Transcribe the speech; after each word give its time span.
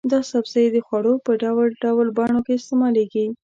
دا 0.11 0.19
سبزی 0.31 0.65
د 0.71 0.77
خوړو 0.85 1.13
په 1.25 1.31
ډول 1.41 1.67
ډول 1.83 2.07
بڼو 2.17 2.39
کې 2.45 2.53
استعمالېږي. 2.55 3.25